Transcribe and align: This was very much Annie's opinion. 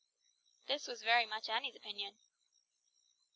This 0.65 0.87
was 0.87 1.03
very 1.03 1.27
much 1.27 1.47
Annie's 1.47 1.75
opinion. 1.75 2.15